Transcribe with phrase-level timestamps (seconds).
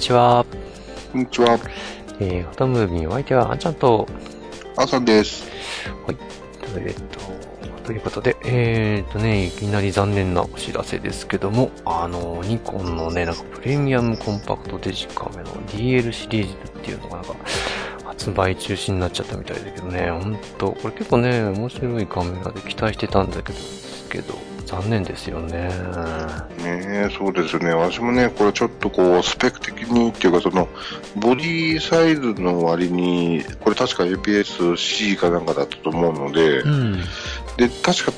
[0.00, 0.46] ちは。
[1.12, 1.58] こんにちは。
[2.20, 4.08] えー、フォトムービーお相手はあんちゃんと、
[4.74, 5.44] 朝です。
[6.06, 6.16] はい、
[6.78, 17.34] えっと、ということで、えーとね、いきなり残念なお知らせですけども、あの、ニコンのね、なんかプレミアムコンパクトデジカメの DL シリーズっていうのがなんか、
[18.06, 24.34] 発売中止になっちゃったみたいだけどね、ほんと、これ結構ね、面白いカメラで期待してたんだけど、ですけど、
[24.70, 25.68] 残念ですよね。
[26.58, 27.74] ねえ、そうですよね。
[27.74, 30.68] 私もね、これちょっとこう、スペック的にっていうか、その、
[31.16, 37.00] ボディサイズの割に、これ確か APS-C かなんかだったと思うので、うん。
[37.56, 38.12] で、確か、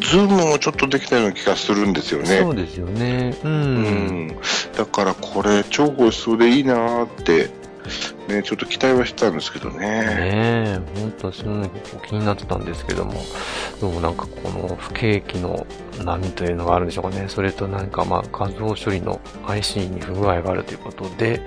[0.00, 2.40] ズームもちょっとできたような気がするんですよね。
[2.42, 3.36] そうですよね。
[3.44, 3.48] う。
[3.48, 4.36] うんん。
[4.76, 7.61] だからこれ、重宝しそうでいいなーって、
[8.28, 9.78] ね、ちょっと期待はしてたんですけどね。
[9.78, 11.70] ねえ、本当私もね、
[12.06, 13.14] 気になってたんですけども、
[13.80, 15.66] どうもなんかこの不景気の
[16.04, 17.26] 波というのがあるんでしょうかね。
[17.28, 21.42] それとなんかまあ画像処理の IC に不具合があるということで、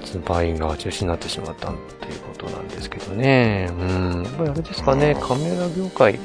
[0.00, 1.78] 発売が中止になってしまったという
[2.20, 3.68] ことなんですけどね。
[3.70, 6.18] うん、やっぱりあれですかね、カメラ業界、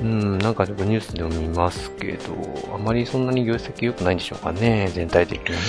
[0.00, 5.60] うん、なんかちょっとニュースでも見ますけど、あまりそんなに業績良くないんでしょうかね、全体的にね。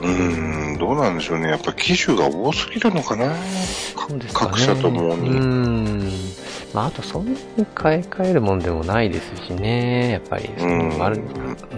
[0.00, 1.48] うん、どうなんでしょうね。
[1.48, 3.34] やっぱ機種が多すぎるのかな。
[3.96, 4.50] そうですかね。
[4.52, 6.10] 各社ともにうーん。
[6.72, 10.12] まあ、あと、そんなに買い替えるもんでもないですしね。
[10.12, 11.22] やっぱり、そういうのもある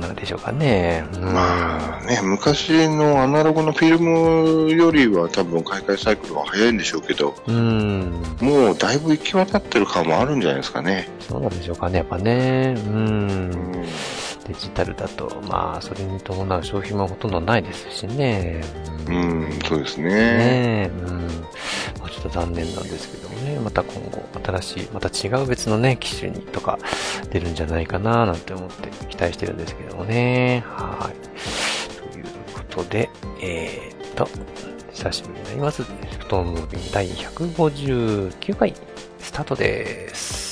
[0.01, 1.05] なんでしょうかね。
[1.15, 1.25] うん。
[1.33, 8.23] まあね、昔のアナログのフィルムよりは多分買い替えサイクルは早いんでしょうけど、うん。
[8.41, 11.09] もうだいぶ行き渡ってる感もあるんじゃないですかね。
[11.21, 11.99] そうなんでしょうかね。
[11.99, 12.75] やっぱね。
[12.77, 12.81] う。
[12.81, 13.73] うんん。
[14.47, 18.63] デジタルだと、まあ、それに伴う消費もほとんどないですしね。
[19.09, 20.09] うん、そうですね。
[20.09, 20.11] ね
[20.87, 21.29] え、うん。
[22.13, 23.59] ちょっと残念なんですけどもね。
[23.59, 26.79] また今後、新しい、また違う別のね、機種にとか
[27.31, 30.63] 出るんじゃないかななんて思って期待してるんですけどもね。
[30.67, 32.13] はい。
[32.13, 33.09] ということで、
[33.41, 34.29] えーっと、
[34.93, 35.83] 久しぶりになります。
[35.83, 38.75] フトムービー第159回、
[39.19, 40.52] スタートです。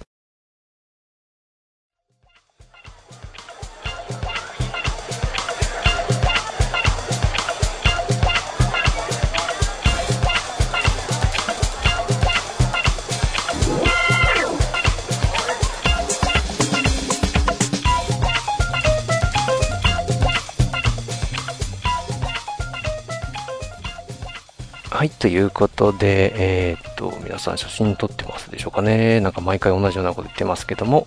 [25.21, 29.19] ということで、えーっと、皆さん写真撮ってますでしょうかね。
[29.21, 31.05] なんか毎回同じようなこと言ってますけども。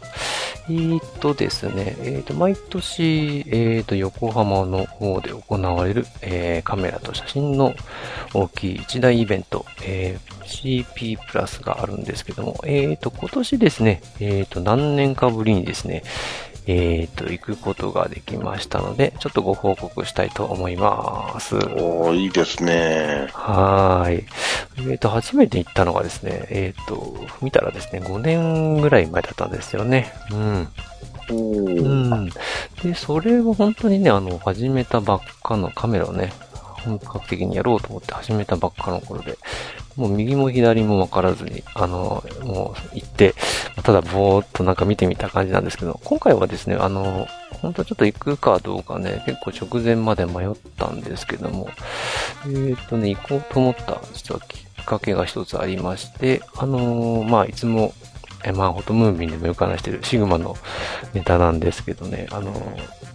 [0.69, 7.75] えーっとですね、えーっと、毎年、えっと、横浜の方で行われる、えカメラと写真の
[8.33, 16.05] 大きい一大イベント、え CP プラスがあるんですけども、えっと、今年ですね、えっと、何年かぶりにですね、
[16.67, 21.57] えーっと、行くことができましたので、ちょっとご報告したいと思います。
[21.57, 23.29] おー、いいですね。
[23.33, 24.25] はーい。
[24.91, 30.13] えっ、と、初めて行ったのがですね、えっ、と、見たらですね、5年ぐらい前だったんですよね。
[30.31, 30.69] うん。
[31.31, 32.15] おうー。
[32.15, 32.31] ん。
[32.83, 36.33] で、それを本当にね、あの、始めたばっかのカメラをね、
[36.85, 39.37] 本格的にやろうと思って始めたばっかの頃で、
[39.97, 43.35] もう右も左も分からずに、あの、もう行って、
[43.83, 47.27] ただぼーっとなんか見てみた感じなんですけど、今回はですね、あの、
[47.63, 51.69] 本当はちょっと行くかどうかね、結構直前まで迷ったんですけども、
[52.45, 57.95] えーっとね、行こうと思った、実はきっかけが一つありまして、あのまあ、いつも、
[58.45, 60.57] えまあ、フォトムービーでもよく話してるシグマの
[61.15, 62.53] ネタなんですけどね、あの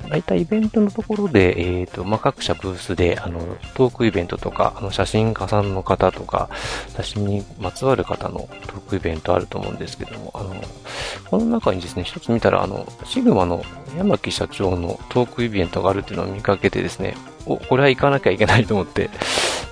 [0.09, 3.39] 大体イベントのところで、えっ、と、まあ、各社ブースで、あの、
[3.75, 6.49] トークイベントとか、あの、写真家さんの方とか、
[6.95, 10.55] 写真にまつわる方のトークイベントあると思うんですけども、あの、
[11.29, 13.63] この中にですね、一つ見たら、あの、シグマの
[13.95, 17.15] 山木社長のトークイベントがあるっていうのを見かけてですね、
[17.45, 19.09] お、これは行かなきゃいけないと思って、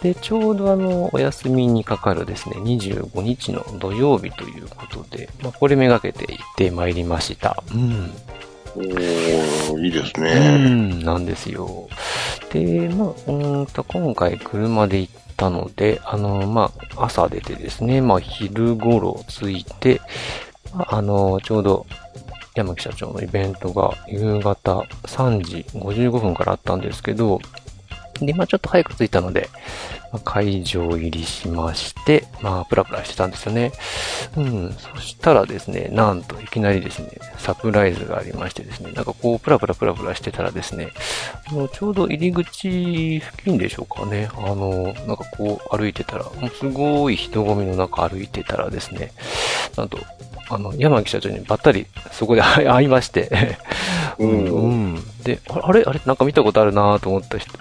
[0.01, 7.63] で、ちょうどあの、お休みにかかるですね、25日の土曜日ということで、まあ、これめがけて行ってまいりました。
[7.73, 8.11] うん。
[8.75, 10.69] おお、いいですねう。
[10.69, 11.87] ん、なんですよ。
[12.51, 20.01] で、まあ、うんと、今回車で行ったので、あの、まあ、朝出てですね、まあ、昼頃着いて、
[20.73, 21.85] まああの、ちょうど、
[22.55, 27.39] 山木社長のイベントが夕方3時55分からあったんですけど、
[28.25, 29.49] で、まあちょっと早く着いたので、
[30.11, 33.71] まあ会場入りしまして、まあプラプラしてたんですよね。
[34.35, 34.73] うん。
[34.73, 40.89] そしたらですね、なんといきなりですね、サプライズがありましてですね、なんかこうプラプラプラプラしてたらですね、
[41.49, 49.11] あのちょうど入り口付近でしょうかね、あの、なんかこう歩いてたら、もうすごい人混みの中歩いてたらですね、
[49.75, 49.99] なんと、
[50.49, 53.57] あの、山木社長にばったりそこで 会いまして、
[54.17, 55.03] うんうん。
[55.23, 57.51] で、ああれあれなんか見たことあるなと思った人、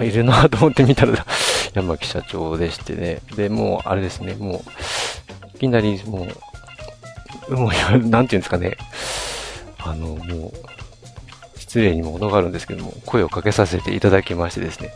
[0.00, 1.26] あいるなと思って見たら、
[1.74, 3.20] 山木社長でしてね。
[3.36, 6.26] で、もう、あれですね、もう、いきなり、も
[7.48, 8.76] う、もう、なんていうんですかね、
[9.78, 10.52] あの、もう、
[11.70, 14.90] 失礼にも程があるんですけども、声をかけさせていただきましてですね。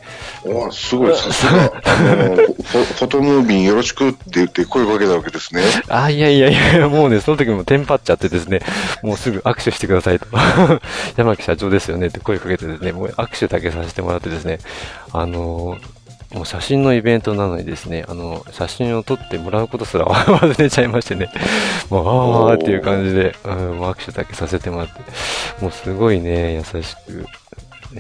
[0.45, 1.69] おすごい、さすが。
[1.69, 5.63] フォトムービーよろしくって言って声かけたわけですね。
[5.87, 8.59] あ、いやいやいや、もうね、その時もテンパっちゃってですね、
[9.05, 10.27] もうすぐ握手してくださいと。
[11.17, 14.59] 山木社長ですよねって声かけてですね、もう握手だけさせてもらってですね、
[15.13, 15.94] あのー
[16.35, 21.31] もう写真のイベントなのにですね、あの、写真を撮ってもらうことすら 忘れちゃいましてね、
[21.91, 24.95] もう、あーっていう感じで、うん、握手だけさせてもらって、
[25.61, 27.27] もうすごいね、優しく、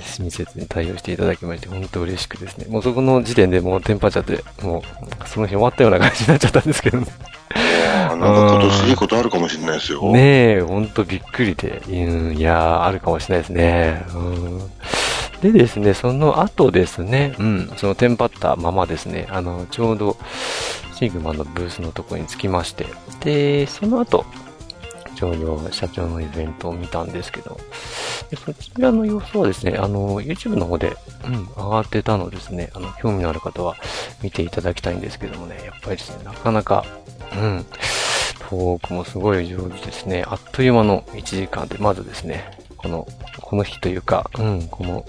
[0.00, 2.66] 親切に対応していただきまして、本当嬉しくですね。
[2.68, 7.06] もうそこの時点でもうテンパっちゃって、もう、その日終わったような感じになっちゃったんですけどね。
[7.54, 10.10] あなんか今年いいことあるかもしれないですよ。
[10.12, 14.04] ねえ、ほんとびっくりで、うん、いやー、あるかもしれないですね。
[14.14, 14.60] うん、
[15.44, 20.16] でですね、その後ですね、うん、そのテンパったままですね、あの、ちょうど、
[20.94, 22.86] シグマのブースのところに着きまして、
[23.20, 24.24] で、その後、
[25.14, 27.58] ちょうど社長のイベントを見たんですけど、
[28.30, 30.96] でそちらの様子はですね、あの、YouTube の方で、
[31.26, 33.76] うん、上がってたのですね、あの、興味のある方は
[34.22, 36.86] 見ていただきたいんですけどもね、やっぱりですね、なかなか、
[37.34, 37.66] うん、
[38.48, 40.24] トークもすごい上手ですね。
[40.26, 43.08] あっという間の1時間で、まずですね、この、
[43.40, 45.04] この日というか、うん、この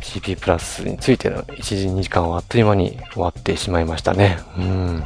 [0.00, 4.38] CP プラスについての1時2時間はあっという間に終わってしまいましたね。
[4.56, 5.04] うん。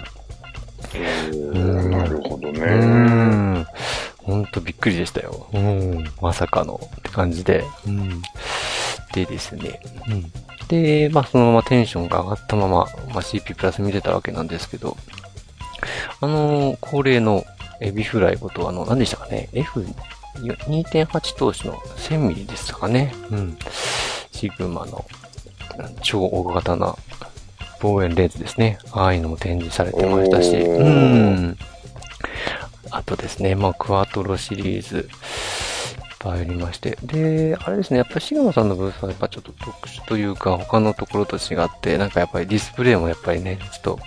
[1.52, 2.60] うんなるほどうね。
[2.60, 3.66] ん。
[4.18, 5.48] ほんとびっくりでしたよ。
[5.54, 6.04] うん。
[6.20, 7.64] まさかのって感じで。
[7.86, 8.22] うん。
[9.14, 9.80] でですね。
[10.08, 10.32] うん。
[10.68, 12.86] で、まあそのままテンションが上がったまま、まあ
[13.22, 14.96] CP プラス見てたわけなんですけど、
[16.20, 17.44] あのー恒例の
[17.80, 19.48] エビフライこと、あの、何でしたかね？
[20.36, 23.58] ?F2.8 投資の1000ミリでしたかねうん。
[24.32, 25.04] シグマの
[25.78, 26.96] うん超大型な
[27.80, 28.78] 望遠レンズですね。
[28.92, 31.58] ああいうのも展示されてましたし、うん。
[32.90, 35.04] あとですね、まあ、クワトロシリーズ、いっ
[36.18, 36.98] ぱいありまして。
[37.02, 43.98] で、あれですね、やっぱりシグマさんのブースはやっぱちょっと特殊というか、他のところと違って、なんかやっぱりディスプレイもやっぱりね、ちょっと、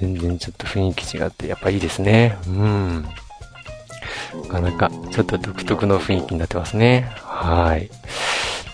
[0.00, 2.36] 全然ちょっと雰囲気違って、やっぱいいですね。
[2.48, 3.06] うん。
[4.42, 7.12] なかなか、ちょっと独特の雰囲気になってますね。
[7.16, 7.90] はい。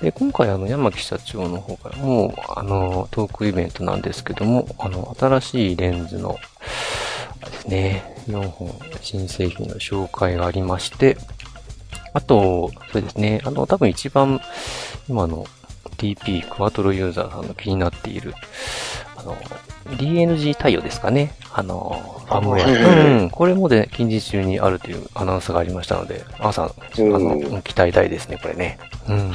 [0.00, 6.38] で、今回あの、山木社長の方からも、あの、トークイベントなんですけども、あの、新しいレンズの、
[7.40, 11.16] ですね、4本新製品の紹介がありまして、
[12.12, 14.40] あと、そうですね、あの、多分一番、
[15.08, 15.46] 今の
[15.96, 18.34] TP クワトロユーザーさんの気になっている、
[19.16, 19.36] あの、
[19.96, 21.34] DNG 対応ですかね。
[21.52, 23.20] あの、ファームウェア。
[23.20, 28.78] うん、これもで近日中にあるというアナウンスがありましたので、朝、あの、期待大ですね、これね。
[29.08, 29.32] うん。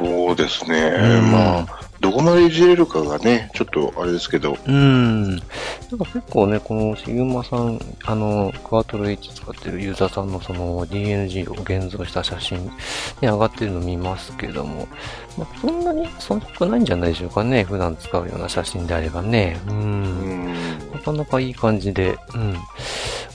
[0.00, 0.78] そうですね。
[0.78, 5.36] うんまあ、どこまでいじれるかがね、ちょっとあれですけど、うん。
[5.36, 12.72] なんか結構ね、このシグマさん、あの、クワトロ H 使ってるユーザーさんのその DNG を現像した写真、ね、
[13.20, 14.88] 上がってるの見ますけども、
[15.36, 19.60] まあ、そんなに遜色ないんじゃないでしょうかね、普段使うような写真であればね。
[19.68, 19.70] う。
[19.70, 20.78] うんん。
[20.92, 22.56] なかなかいい感じで、うん。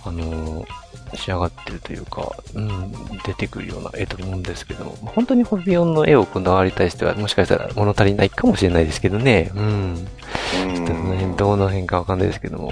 [0.05, 0.65] あの
[1.15, 2.91] 仕上がってるというか、うん、
[3.25, 9.51] 出てくるような絵と思うんですけども、本当にホビオンの絵をこだわりたい人は、もしかしたら物足りないかもしれないですけどね。
[9.55, 10.07] うん。
[10.75, 12.71] ちょっとその辺どの辺かわかんないですけども、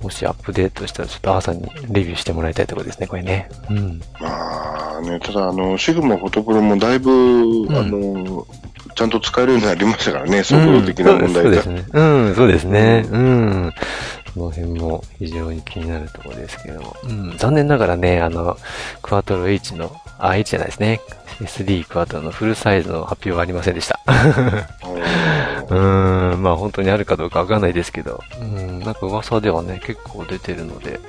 [0.00, 3.48] もしアップデートしたらちょっと朝にレビューしてもらいたいところですね、これね。
[3.70, 4.02] うん。
[4.20, 7.10] まあね、ただ、あの、シグマフォトプロもだいぶ、
[7.70, 8.46] あの、
[8.94, 11.68] ちゃんと使えるようになりましたからね、速度的な問題がうんそうです。
[11.68, 11.84] ね。
[11.92, 13.06] うん、そうですね。
[13.10, 13.72] うん。
[14.34, 16.96] この辺も非常に気になるところですけども。
[17.04, 18.56] うん、残念ながらね、あの、
[19.02, 21.00] クワトロ H の、あ、H じゃないですね。
[21.40, 24.00] SD クワトロのフルサイズの発表はありませんでした。
[25.66, 31.00] ーん、まあ本当にあるかどうかわかんないですけど、うん、なんか噂ではね、結構出てるので、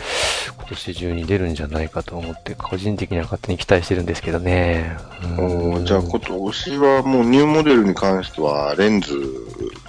[0.57, 4.97] 今年中に出るんじゃないかと思って、個人的には勝手に期待してるんですけどね。
[5.37, 9.13] うんじゃあ今年はもうニューモデルに関してはレンズ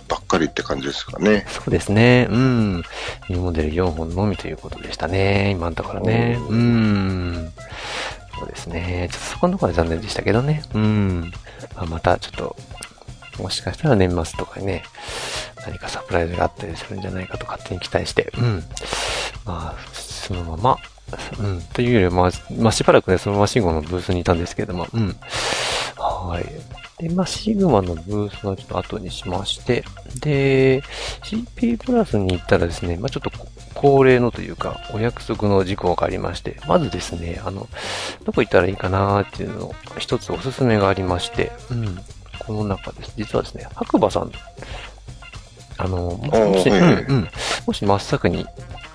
[0.08, 1.46] ばっかりって感じですかね。
[1.48, 2.28] そうですね。
[2.30, 2.76] うん。
[2.76, 5.50] ニューモデル4本のみということでしたね。
[5.50, 6.38] 今のところね。
[6.48, 7.52] うん。
[8.38, 9.08] そうですね。
[9.10, 10.62] ちょっとそこのところは残念でしたけどね。
[10.74, 11.32] うん。
[11.76, 12.56] まあ、またちょっと、
[13.38, 14.84] もしかしたら年末とかにね、
[15.66, 18.62] 何かサプライズがあったりするんじゃないかと勝手に期待して、うん。
[19.44, 20.78] まあ、そのまま、
[21.38, 21.62] うん。
[21.72, 25.16] というよりは、まあ、まあ、しばらくね、そのままシグマのブースにいたんですけども、うん。
[25.96, 27.02] はい。
[27.02, 29.84] で、まあ、シグマのブースはちょっと後にしまして、
[30.20, 30.82] で、
[31.22, 33.30] CP プラスに行ったらですね、まあ、ちょっと
[33.74, 37.68] 恒例のというか、お約束の事項がありまして、まずですね、あの、
[38.24, 41.98] どこ行ったらいいかなーっていうのを、一つおすすめがありまして、うん。
[42.38, 43.12] この中です。
[43.16, 44.30] 実はですね、白馬さん、
[45.78, 47.28] あの、ももし、うん、はいはいうん。
[47.66, 48.46] もし真っ先に、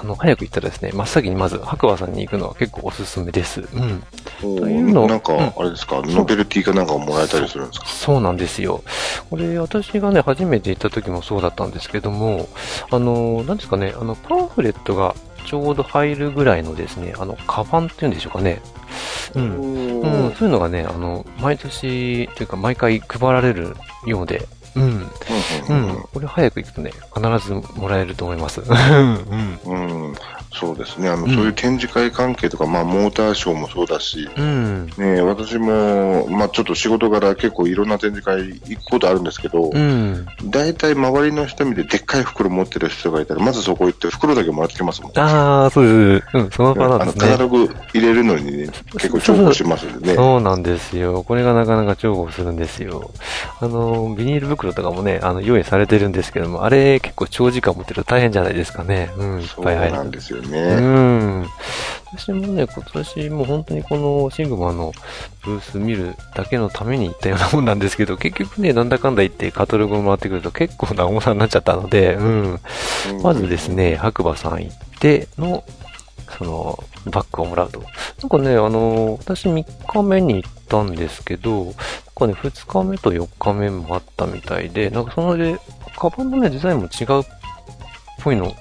[0.01, 3.61] あの、早く行ったらですね、真っ先にまず白馬さんに行くのは結構おすすめです。
[3.73, 4.03] うん。
[4.41, 7.87] おというのなんか、うんあれですか、ノベルティかなんかもらえたりするんですか？
[7.87, 8.81] そうなんですよ。
[9.29, 12.47] これ、私がね、初めて行った時もそうだったんですけども、
[12.91, 15.15] あの、なんですかね、あの、パンフレットが
[15.49, 18.61] ちょうど入るぐらいのですね、あの、カバンっていうんでしょうかね。
[19.33, 19.55] うん。
[19.55, 23.75] うん、うんそういうのがね、あの、毎年、というか毎回配られる
[24.05, 24.83] ようで、うん。
[24.83, 24.87] う
[25.69, 25.95] うんん。
[26.13, 28.61] これ早く行くとね、必ずもらえると思います。
[28.61, 29.59] うん。
[29.65, 30.15] うん、
[30.53, 34.89] そうですねあの、うんそういう展示会関係とか、まあ、モーターショーもそうだし、うん。
[34.97, 40.25] ね、私も、まあ、ちょっと仕事柄結構いろんな展示会行くことあるんですけど、うん。
[40.45, 45.11] 大体周りの人見てでっかい袋持ってる人がいたら、まずそこ行って袋だけもらってきますもん。
[45.17, 46.27] ああ、そうです。
[46.33, 47.31] うん、そのパターンあの、ですね。
[47.31, 50.15] カタログ入れるのにね、結構重宝しますんでね。
[50.15, 51.23] そうなんですよ。
[51.23, 53.11] これがなかなか重宝するんですよ。
[53.61, 59.09] あの、ビニール袋とかもね、あの、用意されてるんですけども、あれ結構長時間持ってると大変じゃないですかね。
[59.17, 60.75] うん、いっそうぱい入るとなんですようね。
[60.75, 61.45] ん。
[62.11, 64.91] 私もね、今年もう本当にこのシグマの
[65.43, 72.59] ブース見るだけのために行ったようなもんなんですけど、 結局ね、なんだかんだ言ってカタログをもらってくると結構な重さになっちゃったので、うん。
[73.21, 75.63] まずですね、白馬さん行っての、
[76.37, 77.79] その、バッグをもらうと。
[77.79, 77.85] な
[78.27, 85.59] んかね、あの、私3日目に行ったんですけど、なんかね、2日目と4日目もあったみたいで、なんかそので、
[85.97, 87.23] カバンのね、デザインも違うっ
[88.21, 88.53] ぽいの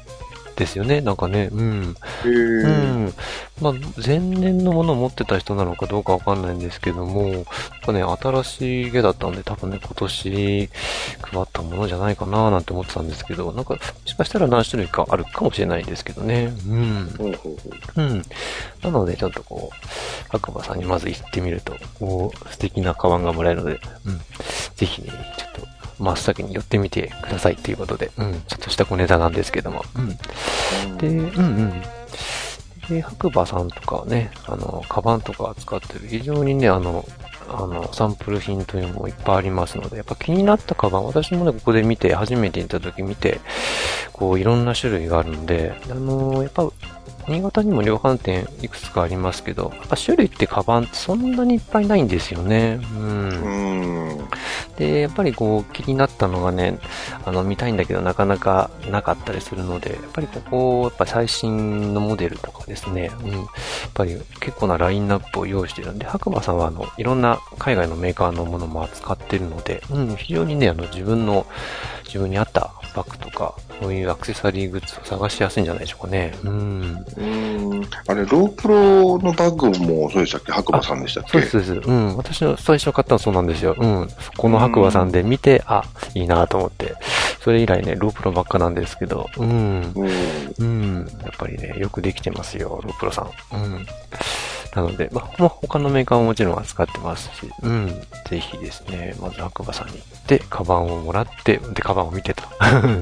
[0.59, 1.97] ですよね、なんかね、うん。
[2.25, 3.15] うん。
[3.61, 3.73] まあ、
[4.05, 10.71] 前年のものを持ってた人なのかどうかわかんないんですけども、なんかね、新しいげだったんで、多分ね、今年
[11.23, 16.53] 配ったものじゃないかななんて思ってたんですけど、なんか、もしかしたら何種類かあるかもしれないですけどね。
[16.67, 17.15] うん。
[17.17, 17.57] ほ
[17.97, 18.23] うん。
[18.83, 24.21] なので、ちょっとこう、白馬さんにまず行ってみると、こう、素敵なカバンがもらえるので、うん。
[24.75, 28.33] ぜひね、ちょっと、真っ先に寄ってみてくださいっていうことで、うん。
[28.47, 30.97] ちょっとした小ネタなんですけども、うん。
[30.99, 31.83] で、うんうん。
[32.89, 37.05] で、白馬さんとかはね、あの、カバンとか扱ってる、非常にね、あの、
[37.51, 43.41] あの、サンプル品というのもいっぱいありますので、やっぱ気になったカバン、私もね、ここで見て、初めて行った時見て、
[44.13, 46.71] こう、いろんな種類があるんで、あの、やっぱ、
[47.27, 52.81] 新潟にも量販店いくつかありますけど、やっぱ種類ってカバンってそんなにいっぱいないんですよね。
[52.95, 53.29] うん。
[53.29, 54.29] うん。
[54.79, 56.79] で、やっぱりこう気になったのがね、
[57.25, 63.47] あの見たいんだけどなかなかなかったりするので、やっぱりここ、やっぱ最新のモデルとかですね、うん、やっ
[63.93, 71.47] ぱり結構なラインナップを用意してるんで、白馬さんはあの、いろんな海外のメーカーのものも扱ってるので、うん、非常にね、あの自分の、
[72.09, 76.35] 自分に合ったバッグとか、そういうアクセサリーグッズを探しやすいんじゃないでしょうかね。
[76.43, 77.07] うん。
[77.19, 80.51] うんあれ、ロープロのバッグもそうでしたっけ？
[80.51, 81.31] 白馬さんでしたっけ？
[81.31, 81.89] そうです、そうです。
[81.89, 82.17] うん。
[82.17, 83.77] 私の最初買ったのそうなんですよ。
[83.79, 84.09] うん。
[84.37, 85.85] この白馬さんで見て、あ、
[86.15, 86.97] いいなと思って。
[87.41, 89.93] それ以来ね、ロープロばっかなんですけど、うん。
[89.95, 90.55] うん。
[90.59, 91.07] うん。
[91.23, 93.31] やっぱりね、よくできてますよ、ロープロさん。
[93.53, 93.87] うん。
[94.79, 97.89] なので、まあ、まあ、他のメーカーももちろん扱ってますし、うん。
[98.29, 102.45] ぜひですね、まず白馬さんに行って、カバンをもらって、で、カバンを見てと。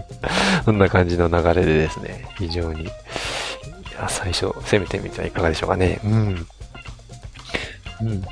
[0.65, 6.01] そんな感じの流れでですね、非常に、いや、最初、攻めてみてはいかがでしょうかね。
[6.03, 6.47] うん。
[8.01, 8.25] うん。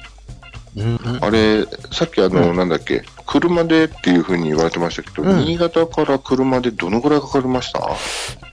[0.77, 1.25] うん、うん。
[1.25, 3.03] あれ、さっきあの、うんなんだっけ、
[3.35, 7.81] 車でっていう風に言われてましたけど、うん新潟から車でどのぐらいかかりました？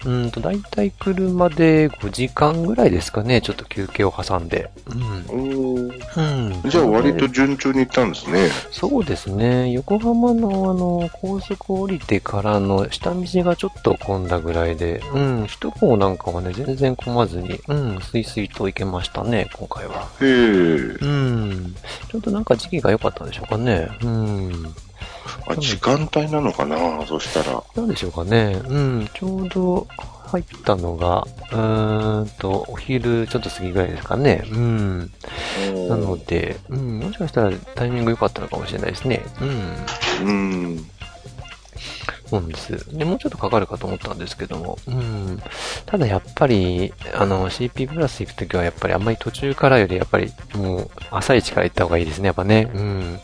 [0.06, 4.72] うんと、だいたい車で5時間ぐらいですかね、ちょっと休憩を挟んで。
[4.88, 5.26] うん。
[5.30, 5.92] おうん。
[6.66, 8.50] じゃあ割と順調に行ったんですね。
[8.72, 9.72] そうですね。
[9.72, 20.10] 横浜のあの、高速降りてからの下道がちょっと混んだぐらいで、うん、首都高なんかはね、全然混まずに、うん、スイスイと行けましたね、今回は。
[20.20, 20.28] へえ。
[20.28, 21.76] うん。
[22.10, 23.88] ちょっとなんか時期が良かったんでしょうかね。
[24.02, 24.71] うん。
[25.48, 27.06] ああ、時間帯なのかな？
[27.06, 27.64] そしたら。
[27.76, 28.62] なんでしょうかね。
[28.68, 29.88] うん、ちょうど
[30.28, 34.44] 入ったのが、うーんと、お昼ちょっと過ぎぐらいですかね。
[34.52, 35.00] うん。
[35.90, 39.24] なので、うん、もしかしたらタイミング良かったのかもしれないですね。
[40.22, 40.28] うん。
[40.28, 40.32] う
[40.78, 40.86] ん。
[42.28, 42.98] そうです。
[42.98, 44.78] で、もうちょっとかかるかと思ったんですけども。
[44.88, 45.42] うん。
[45.86, 52.72] ただやっぱり、あの、CP プラス行くときはやっぱりあんまり途中からよりやっぱりもう朝一から行った方がいいですね、やっぱね。
[52.74, 53.20] うん。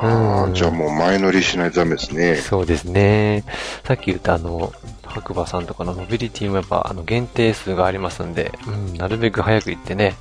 [0.00, 2.36] あん、じゃあもう前乗りしないとダメですね。
[2.36, 3.44] そうですね。
[3.84, 4.72] さっき言ったあの、
[5.10, 10.14] 白馬さんとかのモビリティもやっぱあの限定数がありますんで、うん、なるべく早く行ってね、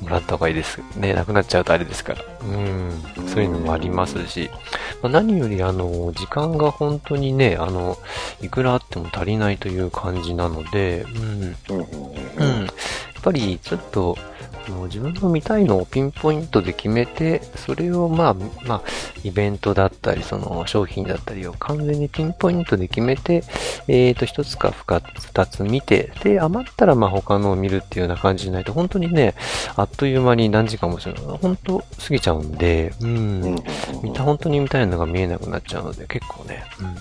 [0.00, 0.80] もらった方がいいです。
[0.96, 2.24] ね、なくなっちゃうとあれですから。
[2.42, 4.50] うん、そういうのもありますし、
[5.02, 7.98] まあ、何よりあの、時間が本当にね、あの、
[8.40, 14.16] いくらあっても足りないという感じなので、うん、うん、やっぱりちょっと、
[14.84, 18.82] 自分の見たいのをピンポイントで決めて、それをまあ、まあ、
[19.24, 23.42] イベントだったり、その商品だったりを完全にピンポイントで決めて、
[23.88, 29.34] えっ、ー、と、一つか二つ見て、で、余ったらまあ他のを見るっていうような感じじゃないと、本当にね、
[29.76, 33.40] あっという間に何時間もするの本当過ぎちゃうんで、うん、
[34.02, 36.96] 見た、本当に見たいのが見えなくなっちゃうので、結構ね、うん。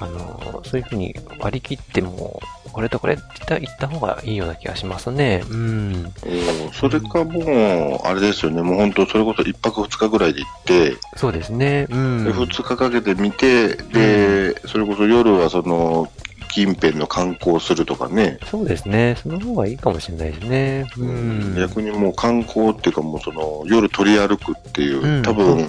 [0.00, 2.40] あの、そういうふうに割り切っても、
[2.72, 5.42] これとこれって言った方がいいような気がしますね。
[5.48, 6.12] うん。
[6.72, 11.86] それかもう、あれですよね、もう本当それこそ1泊2日ぐらいで行って、そうですね。
[11.90, 12.26] うん。
[12.28, 16.10] 2日かけて見て、で、うん、それこそ夜はその、
[16.56, 18.38] 近辺の観光するとかね。
[18.50, 19.18] そうですね。
[19.22, 20.90] その方がいいかもしれないですね。
[20.96, 21.54] うん。
[21.54, 25.66] 逆にもう観光っていうかもうその夜取り歩くっていう、多分、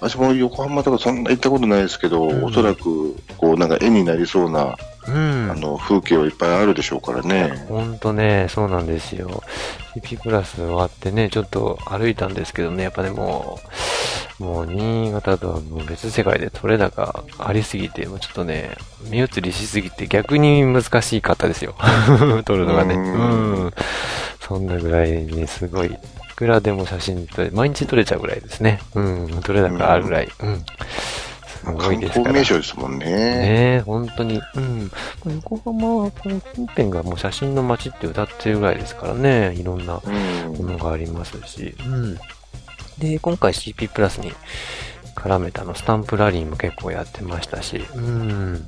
[0.00, 7.64] 私も横浜とかそんな行ったことないですけど、うん、おそらく、こう、なんか絵になりそうな、うん、あの、風景はいっぱいあるでしょうからね。
[7.68, 9.42] ほんとね、そうなんですよ。
[9.94, 13.58] CP プラス終わってね、ちょっと歩いたんですけどね、やっぱでも、
[14.38, 18.76] もう新潟とはもう別世界で取れ高ありすぎて、もうちょっとね、
[19.10, 21.74] 目移りしすぎて逆に難しかったですよ。
[22.44, 22.94] 撮るのがね。
[22.94, 23.72] うん。
[24.40, 25.96] そんなぐらいにすごい
[26.36, 28.80] くらでも写真撮れ、毎日撮れちゃうぐらいですね。
[28.94, 30.28] うん、撮れ高あるぐらい。
[30.40, 30.64] うん。
[31.64, 32.24] すごいですから。
[32.24, 33.06] 観光名所ですもんね。
[33.06, 34.40] ね本当に。
[34.54, 34.90] うん。
[35.26, 39.54] 横浜は、この近辺がもう写真の街って歌ってるぐらいですからね。
[39.54, 40.02] いろんなも
[40.58, 41.74] のがありますし。
[41.86, 42.18] うん。
[42.98, 44.32] で、今回 CP プラスに
[45.14, 47.84] 絡めたの、スタンプラリーも結構やってましたし。
[47.94, 48.66] うん。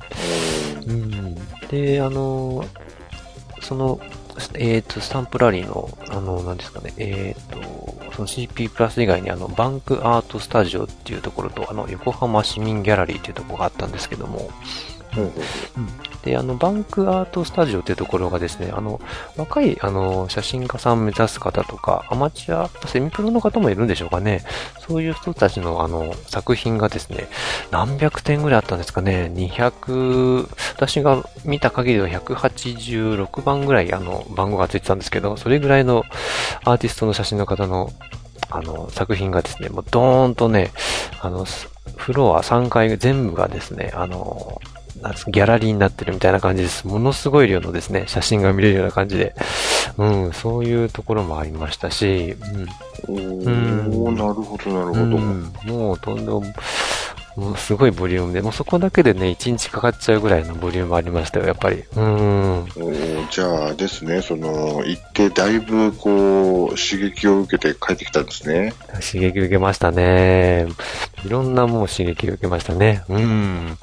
[0.87, 1.35] うん。
[1.69, 2.65] で、あの、
[3.61, 3.99] その、
[4.55, 14.49] えっ、ー、と、スタンプラリーの、あの、何ですかね、えっ、ー、と、その CP プラス以外にあの、バンクアートスタジオっていうところと、あの、横浜市民ギャラリーっていうところがあったんですけども、
[15.15, 15.31] うん、
[16.27, 18.99] で、あの、バンクアートスタジオっていうところがですね、あの、
[19.37, 24.43] 若い、あの、写真家さん目指す方とか、アマチュア、セミプロの方もいるんでしょうかね。
[24.85, 27.29] そういう人たちの、あの、作品がですね、
[27.71, 29.31] 何百点ぐらいあったんですかね。
[29.33, 36.03] 200、私が見た限りは186番ぐらい、あの、番号がついてたんですけど、それぐらいの
[36.65, 37.89] アーティストの写真の方の、
[38.49, 40.71] あの、作品がですね、もうドーンとね、
[41.21, 41.45] あの、
[41.95, 44.59] フロア3階全部がですね、あの、
[45.27, 46.87] ギャラリーになってるみたいな感じです。
[46.87, 49.35] ものすごい量のですね、写真が見れるような感じで、
[49.97, 52.35] うん、そういうところもありましたし、
[53.07, 53.15] うん。
[53.15, 55.01] おー、なるほど、なるほど。
[55.01, 56.43] うん、もうとんでも、
[57.37, 61.83] もうすごいボリュームで、もうそこだけでね、1日かかっちゃうぐらいのボリュームありましたよ、やっぱり。
[61.95, 62.63] うん。
[62.63, 62.67] お
[63.29, 68.73] じゃあですね、その、行ってだいぶこう、刺激を受けて帰ってきたんですね。
[68.93, 70.65] 刺激受けましたね。
[71.25, 73.03] いろんなもう刺激を受けましたね。
[73.07, 73.77] うん。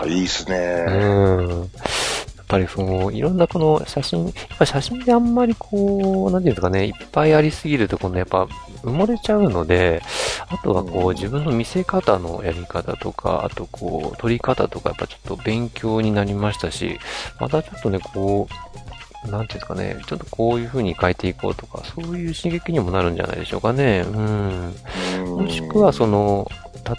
[0.00, 0.84] ああ、いいっすね。
[0.88, 1.48] うん。
[1.60, 8.48] やっぱりその、いろんなこの写真、やっぱ写真であんまりこう、なんていうんですかね、いっぱいありすぎると、このやっぱ
[8.82, 10.02] 埋もれちゃうので、
[10.48, 16.98] あとはこう、自分の見せ方のやり方とか、あとこう、撮り方とか、やっぱちょっと勉強になりましたし、
[17.38, 24.00] またちょっとね、こう、なんていうんですかね、ちょっとこういう風に変えていこうとか、そういう刺激にもなるんじゃないでしょうかね。
[24.00, 24.74] うん。
[25.26, 26.48] もしくは、その、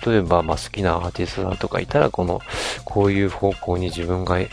[0.06, 2.42] 例えば、まあ、好きなアーティストさんとかいたら、この、
[2.86, 4.48] こういう方向に自分がや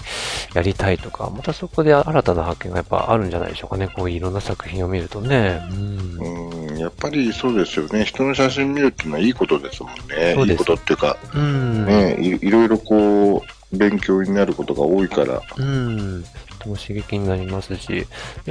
[0.63, 3.89] りたいとか、またそこで新たな発見がやっぱあるんじゃないでしょうかね。
[3.89, 5.61] こういういろんな作品を見るとね。
[5.71, 6.19] うん。
[6.21, 8.05] うんやっぱりそうですよね。
[8.05, 10.35] 人の写真見るっていうのはいいことですもんね。
[10.51, 15.43] いいことっていうか、うん、ねい、いろいろこう、勉強になることが多いから。
[15.57, 16.25] うん。
[16.69, 18.07] も刺激になりますし、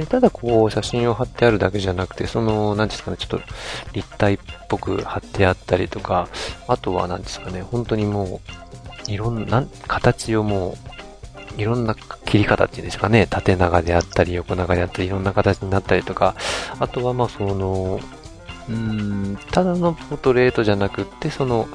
[0.08, 3.40] ただこう写真を貼ってあるだけじゃなくて、その、なんですかね、ちょっと
[3.92, 6.28] 立体っぽく貼ってあったりとか、
[6.66, 8.40] あとはなんですかね、本当にも
[9.08, 10.76] う、いろんな、形をも
[11.56, 16.34] う、いろんな切り方っていうんですかね、縦長であったり、横長であったり、いろんな形になったりとか、
[16.78, 18.00] あとはまあその、
[18.68, 21.68] うん、ただのポートレートじゃなくって、その、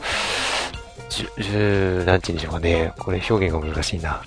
[1.22, 2.94] 10、何日でしょうかね。
[2.98, 4.22] これ表現が難しいな。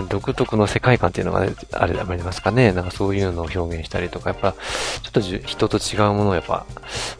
[0.00, 2.72] うん、独特の世界観っていうのが、ね、あれ、ありますかね。
[2.72, 6.66] なんかそういうのを表現したりとか、やっぱ、ちょっと人と違うものをやっぱ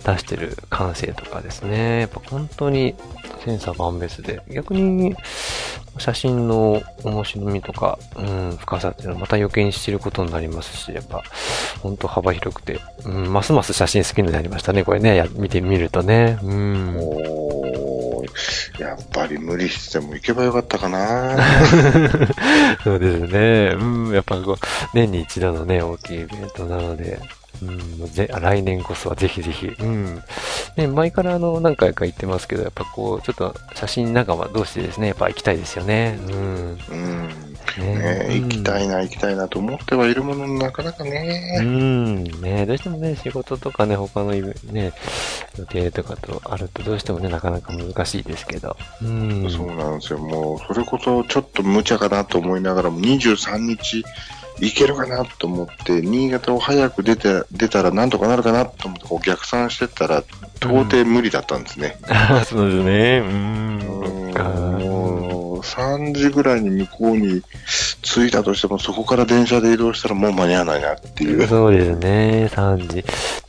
[0.04, 2.00] 出してる感性とかですね。
[2.00, 2.94] やっぱ本当に
[3.44, 5.14] センサー万別で、逆に
[5.98, 11.22] 写真の面白みとか、うん、深さっていうのはまた余計に知ることになりますし、やっぱ、
[11.80, 16.38] ほんと幅広くて、うん、ますます写真好きになりましたね、これね、や見てみるとね。
[16.42, 16.96] うん。
[16.98, 18.24] お
[18.78, 21.36] やっぱり無理しても行けばよかったかな
[22.82, 23.76] そうですね。
[23.78, 24.56] うん、やっぱこう、
[24.94, 27.20] 年に一度のね、大きいイベントなので、
[27.62, 27.70] う
[28.04, 29.66] ん、ぜ来年こそはぜひぜひ。
[29.66, 30.22] うん。
[30.76, 36.18] ね、前からあの、何回か言ってますけど、やっぱこう、ちょっと写真仲間同士でですね、やっぱ行きたいですよね。
[36.28, 36.78] うん。
[36.90, 37.54] うん。
[37.78, 41.58] ね、ね、行きたいな、行きたいなと思ってはいるものの、なかなかね。
[41.60, 42.24] うん。
[42.40, 44.92] ね、どうしてもね、仕事とかね、他のね、
[45.58, 48.76] 予定とかとあると、どうしてもね、なかなか難しいですけど。
[49.02, 49.50] うん。
[49.50, 50.18] そうなんですよ。
[50.18, 54.04] もう、それこそちょっと無茶かなと思いながらも、23日、
[54.60, 60.22] いけるかなと思って、新潟を早く出て、出たらなんとかなるかなと思ってこう逆算してったら、
[60.60, 61.98] 到底無理だったんですね。
[62.02, 63.18] うん、 そうですね。
[63.18, 63.78] うん。
[64.78, 67.42] もう、3時ぐらいに向こうに
[68.02, 71.46] 着いたとしても、そこから電車で移動したらもう間に合わないなっていう。
[71.46, 72.50] そうですね。
[72.52, 73.04] 3時。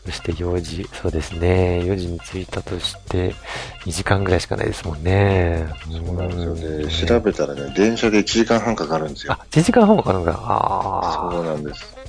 [0.05, 0.87] そして4時。
[0.93, 1.81] そうですね。
[1.83, 3.33] 4時に着いたとして、
[3.85, 5.65] 2時間ぐらいしかないですもんね。
[5.91, 7.07] そうなんですよね。
[7.07, 9.33] 調べたらね、電車で1時間半かかるんですよ。
[9.33, 10.33] あ、1時間半かかるんだ。
[10.33, 11.31] ああ。
[11.31, 12.04] そうなんです。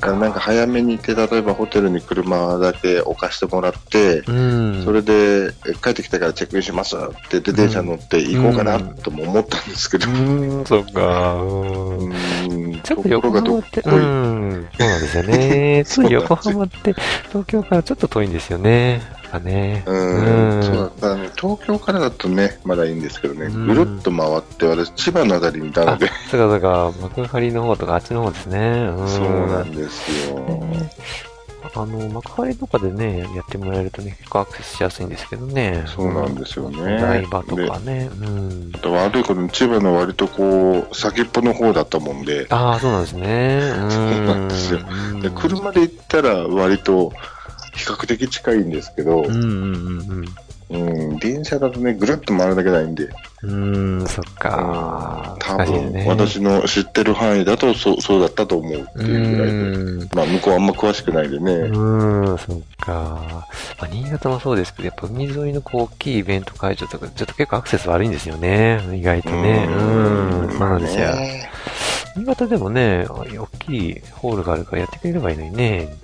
[0.00, 10.08] なんか早めに行って、例えばホテルに車だけ置かしてもらって、うん、それで帰ってきてからチェックインしますって言って電車乗って行こうかなとも思ったんですけど。
[10.08, 11.34] うん、そっか。
[11.34, 12.80] うん。
[12.82, 15.84] ちょっと横浜って、うん、そうなんですよね。
[16.10, 16.94] 横浜って
[17.28, 19.17] 東京からちょっと遠いんですよね。
[19.28, 19.82] かね。
[19.86, 20.62] うん。
[20.62, 21.30] そうだね。
[21.36, 23.48] 東京からだとね、まだいいんですけどね。
[23.48, 26.08] ぐるっと回って、私、千葉のあたりにいたので。
[26.30, 28.88] そうかそうか、幕張の方とかあっちの方ですね。
[28.96, 30.38] うん、そうなんですよ。
[31.74, 35.84] あの、幕張とかでね、やってもらえるとね、結構アクセスしやすいんですけどね。
[35.86, 37.00] そうなんですよね。
[37.00, 38.10] 台場とかね。
[38.20, 38.70] うん。
[38.74, 42.46] あと悪いことに千葉の割とこう、先っぽの方だったもんで。
[42.50, 43.60] ああ、そうなんですね。
[43.90, 44.80] そうなんですよ。
[45.20, 47.12] で、車で行ったら割と、
[47.78, 49.42] 比較的近いんですけど、うんうんう
[50.20, 50.24] ん
[50.70, 50.76] う
[51.14, 51.16] ん。
[51.18, 53.08] 電車だとね、ぐるっと回るだけないんで。
[53.42, 55.36] うん、そっか。
[55.38, 60.14] 多分、ね、私の知ってる範囲だとそそうだったと思うっていうぐらいで。
[60.14, 61.52] まあ、向こうあんま詳しくないでね。
[61.52, 63.46] うん、そっか。
[63.80, 68.82] まあ、新潟もそうですけど、やっぱ海沿いのこう大きいイベント会場とか、ちょっと結構アクセス悪いんですよね。
[68.92, 69.66] 意外とね。
[69.70, 71.14] うん、そうなんですよ。
[72.18, 75.96] 新潟でもね、大きいホールがあるからやってくれればいいのにね。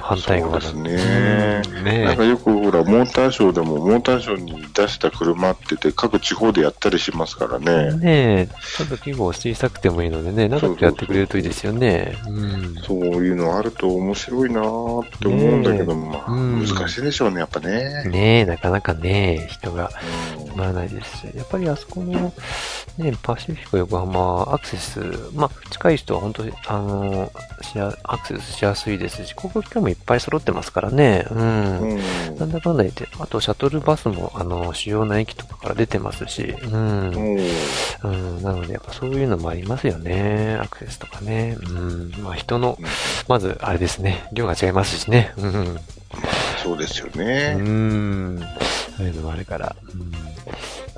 [0.00, 1.62] 反対側ですね。
[1.82, 7.94] ねなんかよくほら、モーターショーでも、モーターショーに出した車ってて、各地方でやったりしますからね。
[7.96, 12.16] ねちょっと規模小さくてもいいのでね、長くやってくれるといいですよね。
[12.86, 18.04] そういうのあると面白いなーって思うんだけど、まあ、難しいでしょうね、やっぱね。
[18.04, 19.90] ねなかなかね、人が
[20.44, 22.32] 決まらないですし、やっぱりあそこの、
[22.98, 25.00] ね、パシフィコ横浜アクセス、
[25.34, 27.32] まあ、近い人は本当に、あの、
[28.04, 31.26] アクセスしやすいですし、航空機関もいっぱい揃ってますからね。
[31.30, 31.78] うん。
[31.80, 37.38] うん、なんだかんだ言って、あとシャトルバスも、あの、主要な駅とかから出てますし、うん。
[38.02, 40.58] うん、なので、やっぱそういうのもありますよね。
[40.60, 41.56] アクセスとかね。
[41.62, 42.12] うん。
[42.22, 42.78] まあ、人の、
[43.28, 45.32] まず、あれですね、量が違いますしね。
[45.38, 45.78] うん。
[46.62, 47.56] そうですよね。
[47.58, 48.40] うん。
[48.96, 49.74] そういうのもあるから。
[49.94, 50.12] うん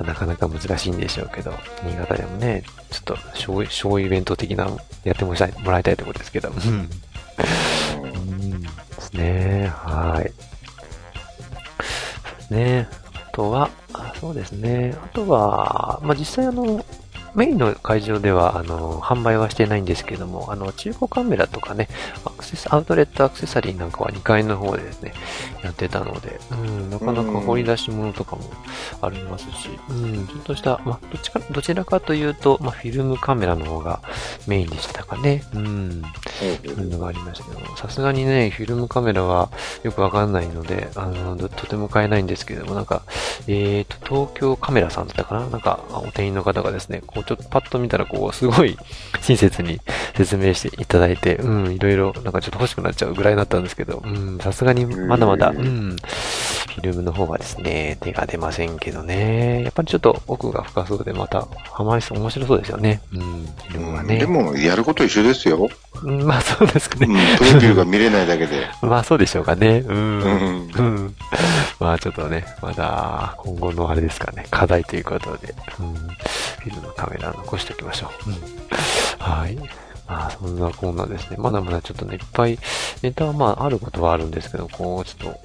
[0.03, 1.53] なかなか難しいんでしょうけど、
[1.85, 4.68] 新潟でもね、ちょっと小、小イベント的な
[5.05, 6.48] やってもらいたいところですけど。
[6.48, 6.88] うん。
[6.88, 6.96] で
[9.00, 9.68] すね。
[9.72, 10.24] は
[12.50, 12.53] い。
[12.53, 12.88] ね。
[13.14, 13.70] あとは、
[14.20, 14.96] そうですね。
[15.00, 16.85] あとは、まあ、実際あの、
[17.34, 21.88] メインの会場では、あの、販売はしてないんですけども、あの、中古カメラとかね、
[22.24, 25.14] アクセス、アウトレットアクセサリーなんかは2階の方でですね、
[25.62, 28.42] やってたので、うん、なかなか掘り出し物とかも
[29.00, 34.00] ありますし、うん、ちょっとした、まあ、どっちか、どちらかというと、まあ、フィルムカメラの方が
[34.46, 35.42] メインでしたかね。
[35.54, 36.02] うん、
[36.38, 39.50] そういうのがありましたけども、さすがにね、フィルムカメラは
[39.82, 43.02] よくわかんないので、あの、とても買えないんですけども、なんか、
[43.46, 45.46] えっ、ー、と、東京カメラさんだったかな？
[45.48, 48.76] なんか、お店員の方がですね、こう、ちょっとパッと見たら、こう、すごい
[49.20, 49.80] 親切に
[50.14, 59.62] 説明していただいて、うん、いろいろ、なんかちょっと欲しくなっちゃうぐらいだったんですけど、うん、さすがにまだまだ、うん、フフィルムの方はですね、手が出ませんけどね。
[59.62, 63.00] やっぱりちょっと奥が深そうで、また、ハマりそう、面白そうですよね。
[63.12, 64.18] うん、フィルムはね。
[64.18, 65.68] でも、やること一緒ですよ。
[66.02, 67.06] うん、まあそうですかね。
[67.06, 68.66] うん、プロフィールが見れないだけで。
[68.82, 69.84] まあそうでしょうかね。
[69.87, 69.96] うん。
[69.96, 70.68] うん。
[70.74, 71.14] うん、
[71.78, 78.31] まあちょっとね、まだ、今後のあれですかね、課題ということで、うん、フィルムカメラ残しておきましょう。
[78.31, 78.37] うん。
[79.18, 79.57] はい。
[80.07, 81.37] まあ、そんなこんなですね。
[81.38, 82.59] まだまだちょっとね、いっぱい、
[83.03, 85.40] ネタはまあ、あることはあるんですけど、こう、ちょっと、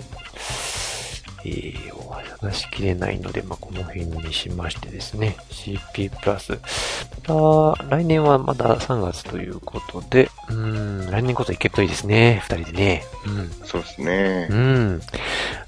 [1.46, 2.00] えー、
[2.42, 6.54] 話しきれないので、まあ、この辺にしましてですね、CP プラス。
[6.54, 13.04] また、来年はまだ3月ということで、うん、来年こそ行けるといいですね、二人でね。
[13.26, 13.50] うん。
[13.66, 14.48] そうですね。
[14.50, 15.02] うん。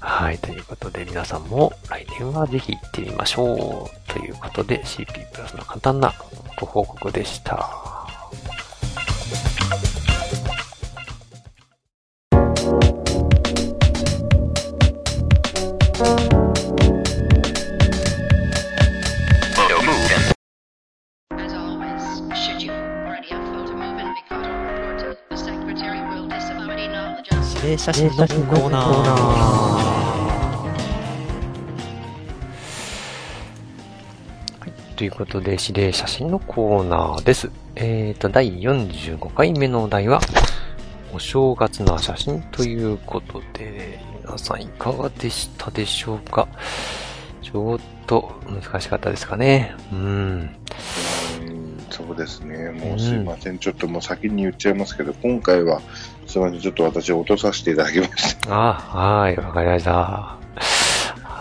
[0.00, 4.01] はい、ということで、皆さんも来年はぜひ行ってみましょう。
[4.12, 6.12] ということで、CP プラスの簡単な
[6.58, 7.68] ご報告でした。
[27.78, 28.14] 写真の
[28.46, 29.81] コーナー。
[35.02, 37.50] ということで、指令写真のコーナーです。
[37.74, 40.20] えっ、ー、と、第45回目のお題は、
[41.12, 46.46] お正月の写真ということで、皆さんいかがでしたでしょうか？
[47.42, 49.74] ちょっと難しかったですかね。
[49.92, 50.50] うん。
[51.90, 52.70] そうですね。
[52.70, 53.54] もうすいません。
[53.54, 55.82] うん、ちょっともう先に言っちゃいますけど、今回は
[56.28, 58.54] すみません、ちょっと私落とさせていただきました。
[58.54, 60.41] あ、はい、わかりました。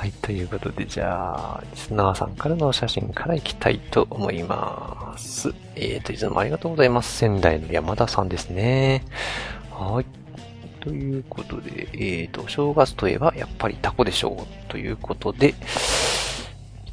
[0.02, 5.54] はい、ということで、じゃあ、リスナーさんからの写真からいきたいと思います。
[5.76, 7.20] えーと、いつもありがとうございます。
[7.20, 9.04] 仙台の山田さんですね。
[9.70, 10.06] はい。
[10.80, 14.72] ということで、えーと、正月といえばやっぱりタコでしょう。
[14.72, 15.54] ということで、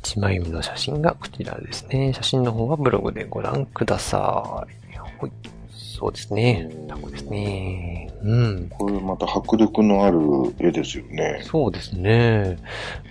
[0.03, 2.12] 1枚目の写真がこちらですね。
[2.12, 4.99] 写真の方はブログでご覧ください。
[4.99, 5.58] はい。
[5.99, 6.71] そうですね。
[6.87, 8.09] タコですね。
[8.23, 8.69] うん。
[8.69, 10.21] これまた迫力のある
[10.61, 11.41] 絵ですよね。
[11.43, 12.45] そうですね。
[12.45, 12.57] やっ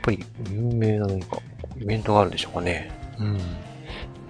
[0.02, 1.38] ぱり有名な何か
[1.82, 2.90] イベントがあるんでしょうかね。
[3.20, 3.38] うん。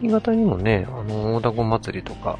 [0.01, 2.39] 新潟にもね、あの、大凧祭りとか、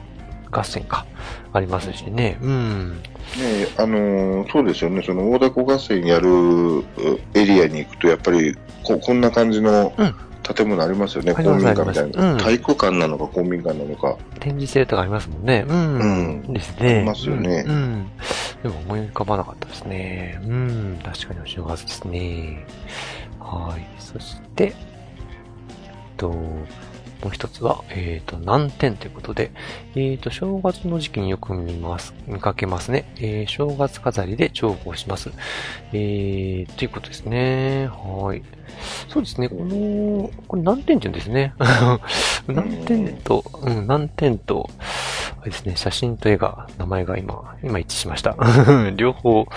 [0.50, 1.06] 合戦か、
[1.54, 2.40] ありますしね。
[2.42, 2.94] うん。
[2.94, 3.04] ね
[3.78, 5.04] あのー、そうですよね。
[5.06, 6.84] その大凧合戦やる
[7.36, 10.16] エリアに行くと、やっぱりこ、こんな感じの、うん
[10.54, 14.18] 建物ありますよね、公民館みたいな、うん、体育館なのか公民館なのか。
[14.40, 15.66] 展示性とかありますもんね。
[15.68, 16.00] うん。
[16.48, 16.96] うん、ですね。
[16.96, 17.74] ありますよね、うん。
[17.74, 18.12] うん。
[18.64, 20.40] でも思い浮かばなかったですね。
[20.44, 21.00] うん。
[21.04, 22.66] 確かにお正月ですね。
[23.40, 23.86] はい。
[24.00, 24.74] そして、えっ
[26.18, 26.34] と、
[27.22, 29.52] もう一つは、えっ、ー、と、難点ということで、
[29.96, 33.12] えっ、ー、と、正月の時期によく見ます、見かけますね。
[33.18, 35.32] えー、正月飾りで重宝します。
[35.94, 37.88] えー、ということですね。
[37.88, 38.44] はい。
[39.10, 41.54] そうですね、この、これ難点って言うんですね。
[42.48, 44.70] 難点と、うん、難点と、
[45.48, 48.36] れですね、写真と絵が、名前が今、今一致しました。
[48.96, 49.48] 両方、よ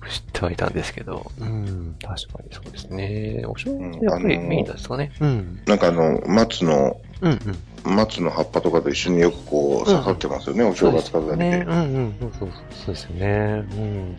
[0.00, 3.44] く知ってはいたんですけど、うん、確かにそうですね。
[3.46, 5.12] お正月やっぱりメインですかね。
[5.20, 5.60] うん。
[5.66, 7.38] なんかあの、松の、うん
[7.84, 11.50] うん、松の葉っぱとかと一緒によくこう、刺さってますよね、うん、お正月飾りで。
[11.50, 13.64] ね、うんうん、そうそうそうですよね。
[13.72, 14.16] うん。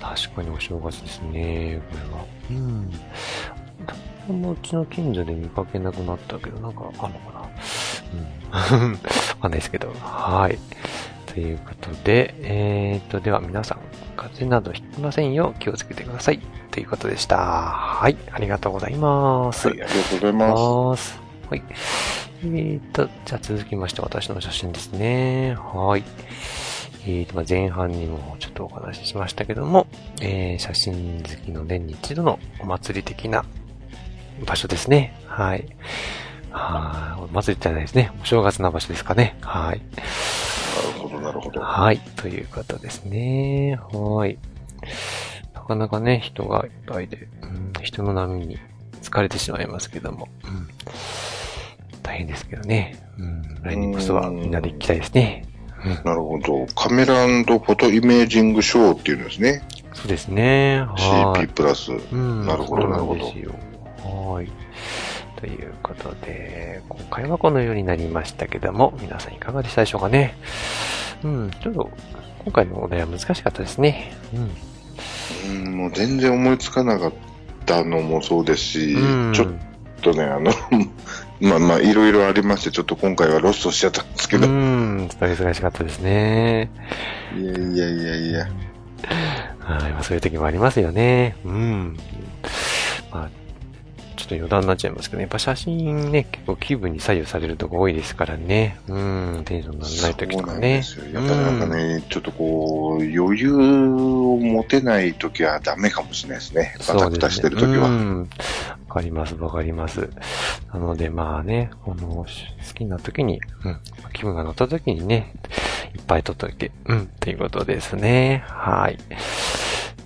[0.00, 2.24] 確かにお正月ですね、これは。
[2.50, 2.90] うん。
[4.28, 7.35] もうちの近所で見かけなくなったけど、なんかあんのかな
[8.52, 8.92] うん。
[8.92, 8.98] わ
[9.42, 9.92] かんないですけど。
[10.00, 10.58] はい。
[11.26, 13.78] ということで、えーと、では皆さん、
[14.16, 16.40] 風邪などひきませんよう気をつけてください。
[16.70, 17.36] ということでした。
[17.36, 18.16] はい。
[18.32, 19.68] ありがとうございます。
[19.68, 21.20] はい、ありがとうございます。
[21.50, 21.62] はい。
[22.42, 25.56] えーと、じゃあ続きまして私の写真ですね。
[25.56, 26.04] はい。
[27.08, 29.86] えーと、ま前半にもちょっとお話ししましたけども、
[30.20, 33.44] えー、写真好きの年に一度のお祭り的な
[34.44, 35.14] 場所ですね。
[35.26, 35.66] はい。
[36.56, 37.22] はい。
[37.22, 38.10] お祭りじゃないですね。
[38.22, 39.36] お正月な場所ですかね。
[39.42, 39.80] はい。
[39.80, 41.60] なるほど、なるほど。
[41.60, 41.98] はい。
[42.16, 43.78] ということですね。
[43.92, 44.38] はい。
[45.54, 48.58] なかなかね、人がいっぱいで、うん、人の波に
[49.02, 50.68] 疲れてしまいますけども、うん、
[52.02, 52.96] 大変ですけどね。
[53.18, 55.44] うん、来年こそはみんなで行きたいですね。
[55.84, 56.66] うん、なるほど。
[56.74, 59.62] カメラフォトイメージングショーっていうんですね。
[59.92, 60.82] そうですね。
[60.96, 61.92] CP プラス。
[61.92, 63.24] うん、なるほど、なるほど。
[64.34, 64.50] はい。
[65.36, 70.34] ということで、今回はこのようになりましたけども、皆さんいかがでしたでしょうかね。
[71.22, 71.90] うん、ちょっと、
[72.44, 74.14] 今回のお題は難しかったですね。
[74.34, 75.66] うん。
[75.66, 77.12] うん、もう全然思いつかなかっ
[77.66, 79.52] たのもそうですし、うん、ちょっ
[80.02, 80.50] とね、あの
[81.40, 84.48] まあまあ、いろいろありまして、ちょっと今回はロストしちゃったんですけど。
[84.48, 86.70] うん、ちょっと難しかったですね。
[87.36, 88.48] いやいやいやいや。
[89.60, 91.36] はい、まあ、そういう時もありますよね。
[91.44, 91.96] うん。
[93.12, 98.78] まあ、ちょっと余談になっちゃいますけど、やっぱ写真ね、結構気分に左右されるとこ多いですからね。
[98.88, 100.82] うん、テンションにならない時とかね。
[100.82, 101.20] そうなんですよ。
[101.20, 106.74] やっぱなんかね、うん、ちょっとこう、余裕を持てない時はダメかもしれないですね。
[106.88, 107.88] バタバタしてる時は。
[107.88, 108.28] うん。
[108.88, 110.08] わかります、わかります。
[110.72, 112.26] なのでまあね、この、好
[112.74, 113.78] きな時に、うん、
[114.12, 115.32] 気分が乗った時にね、
[115.94, 118.44] いっぱい撮っといて、うん、ということですね。
[118.46, 118.98] はい。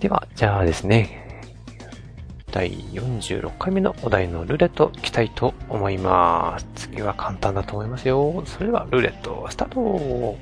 [0.01, 1.30] では、じゃあですね、
[2.53, 6.89] 第46回目のお題のルーレットいきたいと思います。
[6.89, 8.43] 次は簡単だと思いますよ。
[8.45, 10.37] それではルーレットスタートお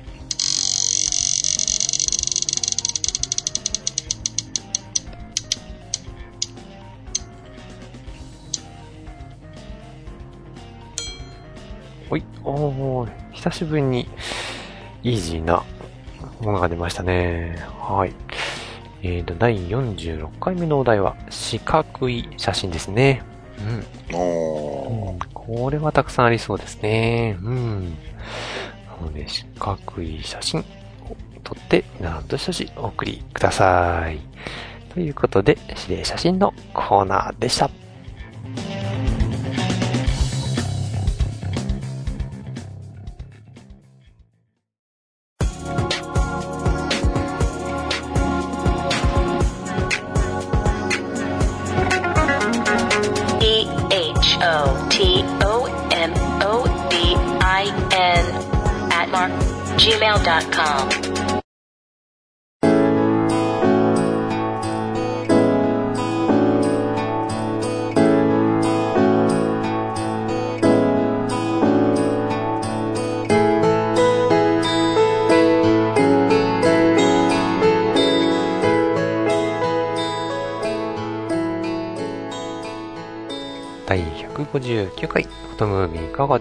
[12.17, 14.07] い、おー、久しぶりに
[15.03, 15.63] イージーな
[16.41, 17.63] ものが出ましたね。
[17.77, 18.13] はい。
[19.01, 23.21] えーと、第46回目のお題は、四角い写真ですね。
[24.11, 24.17] うん。
[24.17, 27.37] おうん、これはたくさんありそうですね。
[27.41, 27.83] うん。
[27.85, 30.65] なので、四角い写真を
[31.43, 34.19] 撮って、なんとしたしお送りください。
[34.93, 35.57] ということで、
[35.87, 37.69] 指令写真のコーナーでした。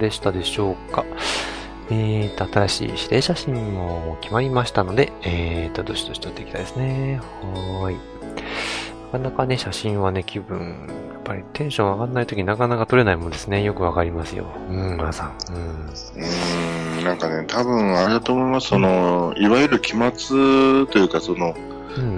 [0.09, 1.05] でしたでしょうか
[1.90, 7.21] えーと、新しい指定写真も決まりましたので、えーと、どしどし撮っていきたいですね。
[7.42, 7.97] はーい。
[9.12, 13.62] なかなかね、写真はね、気分、やっぱりテンション上がんないときなかなか撮れないもんですね。
[13.62, 14.47] よくわかりますよ。
[14.68, 15.37] うん、皆さん。
[15.51, 16.99] うん。
[16.99, 18.68] うん、なんかね、多分あれだと思います。
[18.68, 21.55] その、いわゆる期末というか、その、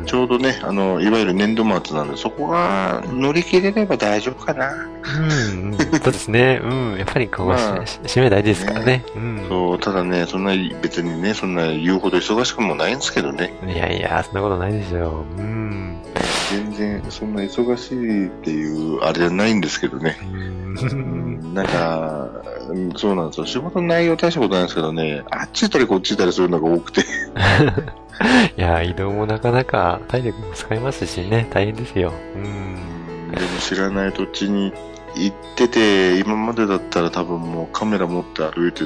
[0.06, 4.72] ちょうどね、あの、いわゆる年度末なんで、そこが乗り切れれば大丈夫かな。
[4.72, 6.61] うん、そうですね。
[6.62, 8.85] うん、やっぱりここは、まあ、締め大事ですからね。
[8.85, 10.52] ねうん、そう、ただね、そんな、
[10.83, 13.52] 別にね、そんな言うほど忙しくもないんですけどね。
[13.66, 15.24] いやいや、そんなことないですよ。
[15.38, 15.89] うん。
[16.81, 20.16] 全然、そんな忙しいっていう、あれじゃないんですけどね。
[20.23, 22.31] うん、なんか、
[22.97, 23.47] そうなんですよ。
[23.47, 27.03] 仕事の内容大したことないんですけどね、あっち行ったりこっち行ったりするのが多くて。
[28.57, 32.12] いや、移動もなかなか体力も使いますしね、大変ですよ。
[32.35, 33.31] うん。
[33.31, 34.73] でも知らない土地に
[35.14, 38.85] 行ってて、今までだったら多分もうカメラ持って歩いて、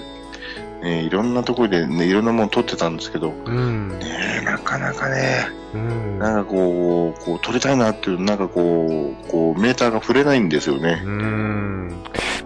[0.85, 11.03] ね、いろんなところでね、いろんなもの撮ってたんですけど、うん、ねなかなかね、うん、なんかこう、こう撮りたいなっていう、なんかこう、こうメーターが触れないんですよね。
[11.03, 11.89] うん。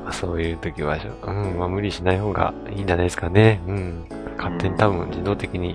[0.05, 3.61] まあ、そういう時は、うん、まあ無理しない方がいいんじゃないですかね。
[3.67, 4.07] うん。
[4.37, 5.75] 勝手に多分自動的に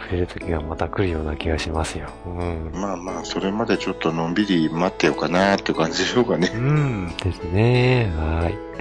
[0.00, 2.08] 触れる時がまた来るような気がしますよ。
[2.26, 2.70] うん。
[2.74, 6.50] まあまあ、それまでちょっとのんびり待ってようかなって感じでしょうかね。
[6.52, 7.16] うん。
[7.22, 8.12] ですね。
[8.16, 8.72] はい。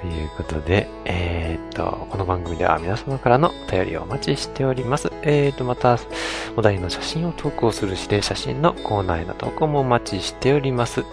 [0.00, 5.10] ということで、えー、っと、この番組では皆様からのお便りをお待ちしております。
[5.22, 5.98] えー、っと、また、
[6.56, 11.04] お題の写真を投稿する指定写真のコーナーへの投稿もお待ちしております。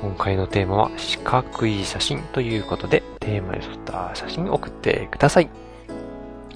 [0.00, 5.67] 今回のテーマは四角い写真ということで、テーマに沿った写真を送ってください。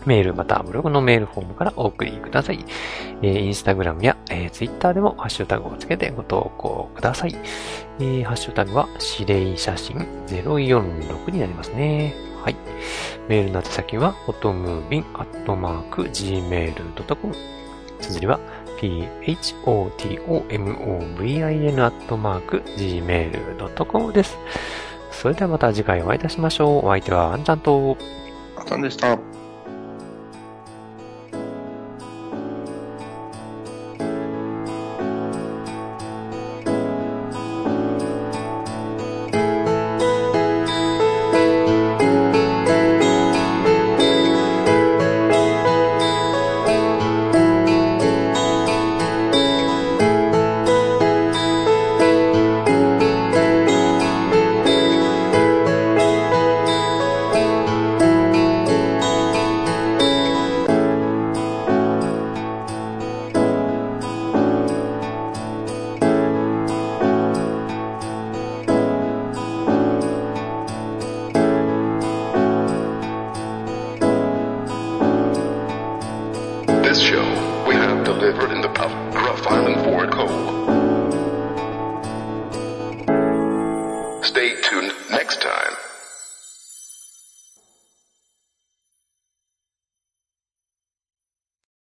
[0.06, 2.64] メールまたブログのメールフォームからお送りください。
[3.22, 7.36] えー、インスタグラムや、えー、ツイッターでもハッシュタグをつけてご投稿ください。
[8.00, 8.88] えー、ハッシュタグは
[9.18, 12.14] 指令写真046になりますね。
[12.42, 12.56] はい。
[13.28, 17.34] メールの宛先は、フォトムービンアットマーク gmail.com。
[18.00, 18.40] 綴りは、
[18.80, 19.44] p-h-o-t-o-m-o-v-i-n
[21.84, 24.36] アットマーク gmail.com です。
[25.12, 26.86] それではまた次回お会いいたしましょう。
[26.86, 27.96] お相手はあんちゃんと、
[28.56, 29.16] あんちゃんでした。